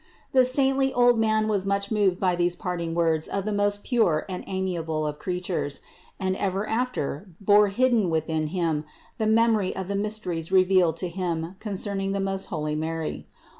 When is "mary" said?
12.73-13.27